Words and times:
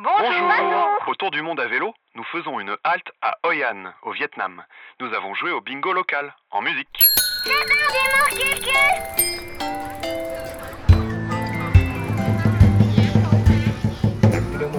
Bonjour. 0.00 0.88
Au 1.08 1.14
Tour 1.16 1.32
du 1.32 1.42
monde 1.42 1.58
à 1.58 1.66
vélo, 1.66 1.92
nous 2.14 2.22
faisons 2.22 2.60
une 2.60 2.76
halte 2.84 3.10
à 3.20 3.36
Hoi 3.44 3.64
An, 3.68 3.90
au 4.02 4.12
Vietnam. 4.12 4.62
Nous 5.00 5.12
avons 5.12 5.34
joué 5.34 5.50
au 5.50 5.60
bingo 5.60 5.92
local, 5.92 6.32
en 6.52 6.62
musique. 6.62 7.08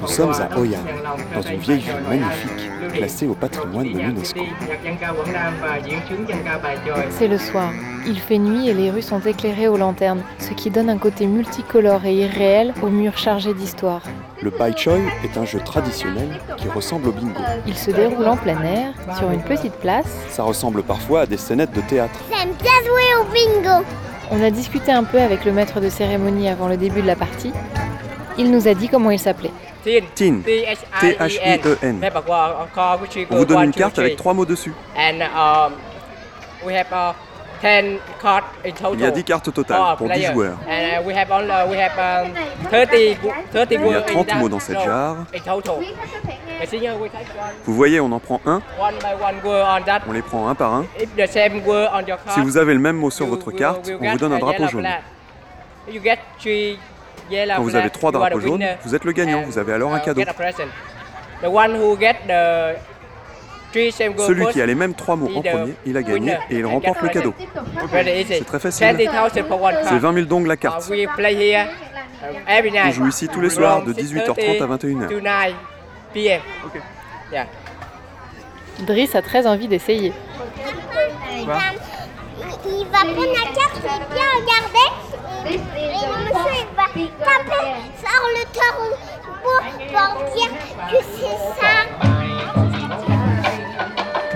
Nous 0.00 0.08
sommes 0.08 0.32
à 0.32 0.58
Hoi 0.58 0.76
An, 0.76 0.84
dans 1.32 1.42
une 1.42 1.60
vieille 1.60 1.78
ville 1.78 2.02
magnifique, 2.08 2.70
classée 2.94 3.26
au 3.26 3.34
patrimoine 3.34 3.92
de 3.92 3.98
l'UNESCO. 3.98 4.40
C'est 7.10 7.28
le 7.28 7.38
soir. 7.38 7.70
Il 8.06 8.18
fait 8.18 8.38
nuit 8.38 8.68
et 8.68 8.74
les 8.74 8.90
rues 8.90 9.02
sont 9.02 9.20
éclairées 9.20 9.68
aux 9.68 9.76
lanternes, 9.76 10.22
ce 10.38 10.52
qui 10.52 10.70
donne 10.70 10.90
un 10.90 10.98
côté 10.98 11.26
multicolore 11.26 12.04
et 12.04 12.14
irréel 12.14 12.74
aux 12.82 12.88
murs 12.88 13.18
chargés 13.18 13.54
d'histoire. 13.54 14.02
Le 14.42 14.50
Bai 14.50 14.72
Choi 14.76 14.98
est 15.24 15.38
un 15.38 15.44
jeu 15.44 15.58
traditionnel 15.60 16.28
qui 16.56 16.68
ressemble 16.68 17.08
au 17.08 17.12
bingo. 17.12 17.40
Il 17.66 17.76
se 17.76 17.90
déroule 17.90 18.26
en 18.26 18.36
plein 18.36 18.60
air, 18.62 18.92
sur 19.18 19.30
une 19.30 19.42
petite 19.42 19.74
place. 19.74 20.06
Ça 20.28 20.42
ressemble 20.42 20.82
parfois 20.82 21.22
à 21.22 21.26
des 21.26 21.38
scénettes 21.38 21.72
de 21.72 21.80
théâtre. 21.80 22.18
J'aime 22.30 22.52
bien 22.60 22.72
jouer 22.84 23.20
au 23.20 23.24
bingo. 23.32 23.84
On 24.30 24.42
a 24.42 24.50
discuté 24.50 24.92
un 24.92 25.04
peu 25.04 25.18
avec 25.18 25.44
le 25.44 25.52
maître 25.52 25.80
de 25.80 25.88
cérémonie 25.88 26.48
avant 26.48 26.68
le 26.68 26.76
début 26.76 27.02
de 27.02 27.06
la 27.06 27.16
partie. 27.16 27.52
Il 28.36 28.50
nous 28.50 28.68
a 28.68 28.74
dit 28.74 28.88
comment 28.88 29.10
il 29.10 29.18
s'appelait. 29.18 29.52
Tin, 30.14 30.40
T-H-I-E-N. 30.44 32.00
On 33.30 33.36
vous 33.36 33.44
donne 33.44 33.64
une 33.64 33.72
carte 33.72 33.98
avec 33.98 34.16
trois 34.16 34.32
mots 34.34 34.46
dessus. 34.46 34.72
And 34.96 35.20
um, 35.22 35.74
we 36.64 36.74
have 36.74 36.90
uh, 36.92 37.12
10 37.62 37.98
cards 38.20 38.44
in 38.64 38.72
total. 38.72 38.94
Il 38.94 39.00
y 39.00 39.06
a 39.06 39.10
10 39.10 39.24
cartes 39.24 39.48
au 39.48 39.50
total 39.50 39.76
for 39.76 39.96
pour 39.96 40.06
10 40.08 40.12
player. 40.14 40.32
joueurs. 40.32 40.56
And 40.68 41.00
uh, 41.02 41.06
we 41.06 41.14
have 41.14 41.30
on, 41.30 41.44
uh, 41.44 41.66
we 41.70 41.76
have 41.78 41.98
um, 41.98 42.32
30 42.70 43.16
gu- 43.22 43.30
30 43.52 43.70
Il 43.70 43.74
y 43.74 43.76
a 43.76 43.86
words 43.86 44.04
in 44.08 44.12
30 44.12 44.26
that. 44.26 44.34
mots 44.36 44.48
dans 44.48 44.60
cette 44.60 44.80
jarre. 44.80 45.16
Vous 47.64 47.74
voyez, 47.74 48.00
on 48.00 48.10
en 48.12 48.18
prend 48.20 48.40
un, 48.46 48.62
on 50.08 50.12
les 50.12 50.22
prend 50.22 50.48
un 50.48 50.54
par 50.54 50.72
un. 50.74 50.86
Si 52.28 52.40
vous 52.40 52.56
avez 52.56 52.74
le 52.74 52.80
même 52.80 52.96
mot 52.96 53.10
sur 53.10 53.26
votre 53.26 53.50
carte, 53.50 53.90
on 54.00 54.10
vous 54.10 54.18
donne 54.18 54.32
un 54.32 54.38
drapeau 54.38 54.66
jaune. 54.68 54.86
Quand 57.56 57.62
vous 57.62 57.76
avez 57.76 57.90
trois 57.90 58.12
drapeaux 58.12 58.40
jaunes, 58.40 58.64
vous 58.84 58.94
êtes 58.94 59.04
le 59.04 59.12
gagnant, 59.12 59.42
vous 59.42 59.58
avez 59.58 59.72
alors 59.72 59.94
un 59.94 59.98
uh, 59.98 60.02
cadeau. 60.02 60.22
Celui 63.72 64.46
qui 64.52 64.62
a 64.62 64.66
les 64.66 64.74
mêmes 64.76 64.94
trois 64.94 65.16
mots 65.16 65.28
en 65.34 65.42
premier, 65.42 65.74
il 65.84 65.96
a 65.96 66.02
gagné 66.02 66.36
et 66.50 66.58
il 66.58 66.66
remporte 66.66 67.02
le 67.02 67.08
cadeau. 67.08 67.34
C'est 68.28 68.46
très 68.46 68.60
facile. 68.60 68.86
20,000 68.96 69.46
for 69.48 69.60
one 69.62 69.74
C'est 69.82 69.88
card. 69.90 69.98
20 70.00 70.14
000 70.14 70.26
dong 70.26 70.46
la 70.46 70.54
Uh, 70.54 70.56
carte. 70.56 70.88
we 70.90 71.06
play 71.16 71.34
here 71.34 71.66
uh, 72.22 72.26
every 72.46 72.70
night. 72.70 72.86
On 72.86 72.92
joue 72.92 73.08
ici 73.08 73.28
tous 73.28 73.40
les 73.40 73.50
soirs 73.50 73.82
de 73.82 73.92
From 73.92 74.04
18h30 74.04 74.62
à 74.62 74.66
6:30 74.66 74.78
21h. 74.78 75.08
to 75.08 75.20
9 75.20 75.54
p.m. 76.12 76.40
Yeah. 77.32 77.46
Driss 78.86 79.14
a 79.16 79.22
très 79.22 79.46
envie 79.46 79.66
d'essayer. 79.68 80.12
Il 81.40 81.46
va 81.46 82.98
prendre 83.00 83.32
la 83.32 83.52
carte, 83.54 83.76
il 83.76 83.82
va 83.82 83.98
bien 84.14 84.28
regarder. 84.38 84.88
Et, 85.46 85.54
et 85.54 85.56
le 85.56 85.60
monsieur 86.24 86.54
il 86.56 86.66
va 86.76 86.84
taper 86.84 87.72
sur 87.98 88.24
le 88.36 88.44
tarot 88.52 88.96
pour 89.42 89.60
dire 90.34 90.50
que 90.90 90.98
c'est 91.14 91.38
ça. 91.60 91.72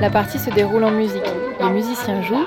La 0.01 0.11
partie 0.11 0.39
se 0.39 0.51
déroule 0.51 0.85
en 0.85 0.91
musique. 0.91 1.25
Les 1.61 1.71
musiciens 1.71 2.23
jouent, 2.23 2.47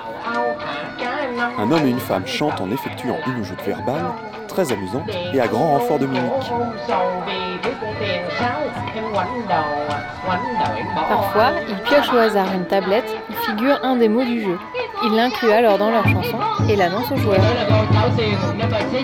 Un 1.59 1.71
homme 1.71 1.85
et 1.85 1.89
une 1.89 1.99
femme 1.99 2.25
chantent 2.25 2.61
en 2.61 2.71
effectuant 2.71 3.17
une 3.27 3.43
joute 3.43 3.61
verbale, 3.65 4.05
très 4.47 4.71
amusante 4.71 5.09
et 5.33 5.41
à 5.41 5.47
grand 5.47 5.71
renfort 5.71 5.99
de 5.99 6.05
mimique. 6.05 6.51
Parfois, 11.09 11.51
ils 11.67 11.77
piochent 11.83 12.13
au 12.13 12.17
hasard 12.17 12.47
une 12.53 12.65
tablette 12.65 13.09
où 13.29 13.33
figure 13.45 13.79
un 13.83 13.95
des 13.97 14.07
mots 14.07 14.23
du 14.23 14.41
jeu. 14.43 14.57
Ils 15.03 15.15
l'incluent 15.15 15.51
alors 15.51 15.77
dans 15.77 15.89
leur 15.89 16.07
chanson 16.07 16.37
et 16.69 16.75
l'annoncent 16.75 17.13
aux 17.15 17.17
joueurs. 17.17 17.41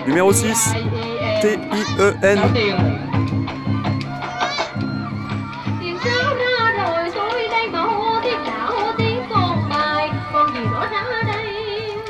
Numéro 0.06 0.32
6, 0.32 0.74
T-I-E-N. 1.42 2.40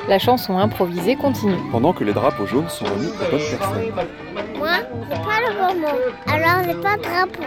La 0.09 0.19
chanson 0.19 0.59
improvisée 0.59 1.17
continue. 1.17 1.59
Pendant 1.71 1.93
que 1.93 2.03
les 2.03 2.15
drapeaux 2.15 2.47
jaunes 2.47 2.69
sont 2.71 2.87
remis 2.87 3.09
aux 3.09 3.31
bonnes 3.31 3.41
personnes. 3.59 3.93
Moi, 4.57 4.69
c'est 5.11 5.23
pas 5.23 5.41
le 5.41 5.53
bon 5.55 5.81
mot. 5.81 5.99
Alors, 6.27 6.63
c'est 6.65 6.81
pas 6.81 6.97
drapeau. 6.97 7.43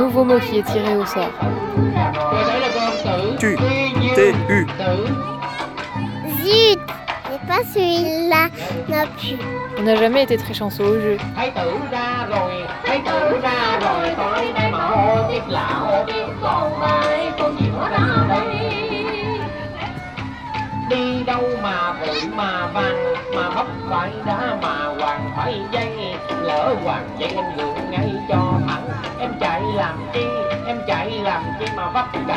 Nouveau 0.00 0.24
mot 0.24 0.38
qui 0.38 0.58
est 0.58 0.62
tiré 0.62 0.96
au 0.96 1.04
sort. 1.04 1.30
Tu, 3.38 3.56
T-U. 4.14 4.66
Zut, 6.42 6.80
c'est 7.30 7.46
pas 7.46 7.62
celui-là 7.72 8.48
non 8.88 9.06
plus. 9.18 9.36
On 9.78 9.82
n'a 9.82 9.96
jamais 9.96 10.22
été 10.22 10.36
très 10.38 10.54
chanceux 10.54 10.84
au 10.84 11.00
jeu. 11.00 11.16
Làm 29.74 30.06
chi, 30.12 30.20
em 30.66 30.78
chạy 30.86 31.10
làm 31.24 31.42
chi 31.60 31.66
mà 31.76 31.90
vấp 31.90 32.06
em 32.12 32.24
té 32.26 32.34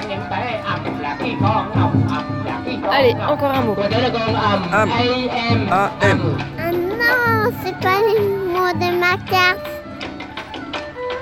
ầm? 0.65 0.99
Là 1.01 1.15
con 1.41 1.71
ầm 1.73 1.91
ầm 2.09 2.45
là 2.45 2.59
con 2.65 2.91
Allez, 2.91 3.15
ầm. 3.19 3.29
encore 3.29 3.57
un 3.57 3.67
mot. 3.67 3.77
Rồi 3.77 3.89
đó 3.91 3.97
là 3.99 4.09
con 4.13 4.33
ầm, 4.35 4.61
Ầm. 4.71 4.89
A-M, 4.89 5.67
A-M. 5.69 6.19
Ah 6.57 6.71
non, 6.73 7.51
c'est 7.63 7.75
pas 7.83 8.01
le 8.01 8.19
mot 8.53 8.73
de 8.81 8.91
ma 8.99 9.15
carte. 9.31 9.69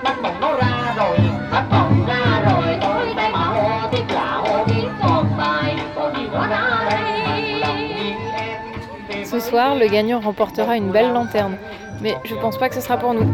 bắt 0.04 0.16
bồng 0.24 0.42
nó 0.42 0.52
ra 0.54 0.94
rồi 0.98 1.18
bắt 1.52 1.64
bồng 1.72 2.06
ra 2.08 2.42
rồi 2.52 2.78
tôi 2.82 3.14
đây 3.16 3.30
mà 3.32 3.40
hô 3.40 3.88
tiếc 3.92 4.04
lạ 4.14 4.32
hô 4.44 4.66
tiếc 4.68 4.88
con 5.04 5.26
bài 5.38 5.76
con 5.96 6.16
gì 6.16 6.28
nó 6.34 6.48
ra 6.48 6.86
đây 6.90 7.42
lòng 7.60 7.78
yên 7.78 8.18
em 8.36 9.26
Ce 9.26 9.40
soir, 9.40 9.76
le 9.78 9.88
gagnant 9.88 10.24
remportera 10.26 10.76
une 10.76 10.92
belle 10.92 11.14
lanterne. 11.14 11.56
Mais 12.04 12.16
je 12.24 12.36
pense 12.42 12.58
pas 12.60 12.70
que 12.70 12.76
ce 12.76 12.82
sera 12.82 12.98
pour 12.98 13.14
nous. 13.14 13.28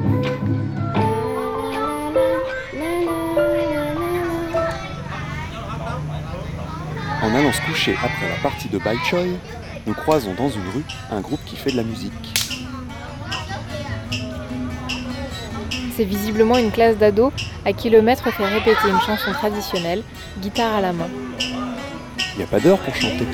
En 7.27 7.35
allant 7.35 7.51
se 7.51 7.59
coucher 7.59 7.93
après 8.01 8.29
la 8.29 8.41
partie 8.41 8.69
de 8.69 8.77
Bai 8.77 8.95
Choi, 9.03 9.23
nous 9.85 9.93
croisons 9.93 10.33
dans 10.33 10.47
une 10.47 10.69
rue 10.73 10.85
un 11.11 11.19
groupe 11.19 11.43
qui 11.45 11.57
fait 11.57 11.71
de 11.71 11.75
la 11.75 11.83
musique. 11.83 12.13
C'est 15.97 16.05
visiblement 16.05 16.57
une 16.57 16.71
classe 16.71 16.95
d'ados 16.95 17.33
à 17.65 17.73
qui 17.73 17.89
le 17.89 18.01
maître 18.01 18.31
fait 18.31 18.45
répéter 18.45 18.87
une 18.87 19.01
chanson 19.01 19.33
traditionnelle, 19.33 20.03
guitare 20.39 20.75
à 20.75 20.79
la 20.79 20.93
main. 20.93 21.09
Il 21.39 22.37
n'y 22.37 22.43
a 22.43 22.47
pas 22.47 22.61
d'heure 22.61 22.79
pour 22.79 22.95
chanter. 22.95 23.27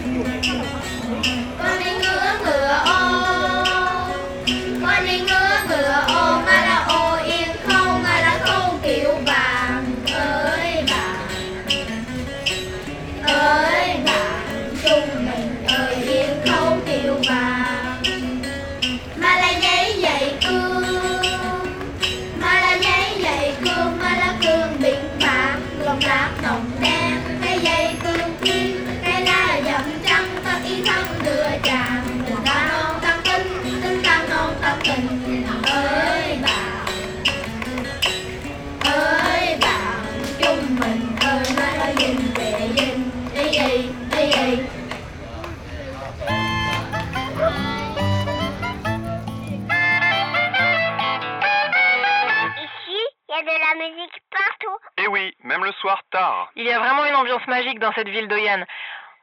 Il 56.55 56.65
y 56.65 56.71
a 56.71 56.79
vraiment 56.79 57.05
une 57.05 57.15
ambiance 57.15 57.45
magique 57.47 57.79
dans 57.79 57.91
cette 57.93 58.07
ville 58.07 58.27
d'Oyan. 58.27 58.63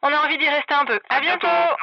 On 0.02 0.12
a 0.12 0.16
envie 0.25 0.37
d'y 0.38 0.49
rester 0.49 0.75
un 0.75 0.84
peu. 0.84 1.00
À 1.08 1.20
bientôt. 1.20 1.46
À 1.46 1.76